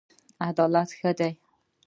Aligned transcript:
عدالت 0.47 0.89
ښه 0.99 1.11
دی. 1.17 1.31